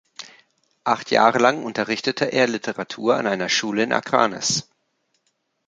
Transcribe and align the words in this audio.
Acht 0.83 1.11
Jahre 1.11 1.37
lang 1.37 1.61
unterrichtete 1.63 2.25
er 2.25 2.47
Literatur 2.47 3.17
an 3.17 3.27
einer 3.27 3.49
Schule 3.49 3.83
in 3.83 3.93
Akranes. 3.93 4.67